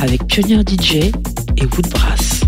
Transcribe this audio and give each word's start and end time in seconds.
avec 0.00 0.26
Pionnier 0.26 0.62
DJ 0.66 1.12
et 1.56 1.64
Woodbrass. 1.64 2.39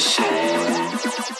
soul. 0.00 1.37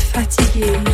fatigué. 0.00 0.93